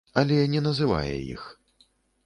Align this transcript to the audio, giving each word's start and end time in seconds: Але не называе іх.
Але 0.21 0.39
не 0.53 0.63
называе 0.69 1.13
іх. 1.37 1.47